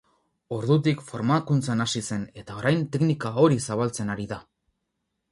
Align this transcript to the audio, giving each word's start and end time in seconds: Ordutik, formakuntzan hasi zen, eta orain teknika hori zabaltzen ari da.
Ordutik, 0.55 1.01
formakuntzan 1.09 1.83
hasi 1.85 2.01
zen, 2.07 2.23
eta 2.43 2.55
orain 2.61 2.81
teknika 2.95 3.33
hori 3.43 3.59
zabaltzen 3.67 4.09
ari 4.15 4.25
da. 4.33 4.39